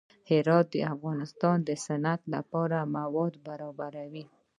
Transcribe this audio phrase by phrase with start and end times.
[0.29, 4.25] هرات د افغانستان د صنعت لپاره مواد برابروي.